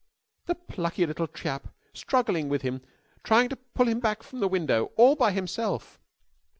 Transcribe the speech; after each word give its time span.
"The 0.47 0.55
plucky 0.55 1.05
little 1.05 1.27
chap! 1.27 1.67
Struggling 1.93 2.49
with 2.49 2.63
him! 2.63 2.81
Trying 3.23 3.49
to 3.49 3.55
pull 3.55 3.85
him 3.87 3.99
back 3.99 4.23
from 4.23 4.39
the 4.39 4.47
window! 4.47 4.85
All 4.95 5.13
by 5.15 5.31
himself!" 5.31 5.99